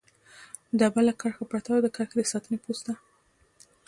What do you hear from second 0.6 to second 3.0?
ډبله کرښه پرته وه، د کرښې د ساتنې پوسته.